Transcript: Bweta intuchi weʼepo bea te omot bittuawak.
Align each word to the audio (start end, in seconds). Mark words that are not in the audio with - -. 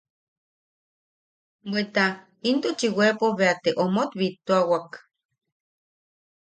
Bweta 1.69 2.05
intuchi 2.49 2.87
weʼepo 2.97 3.27
bea 3.37 3.53
te 3.63 3.69
omot 3.83 4.09
bittuawak. 4.19 4.89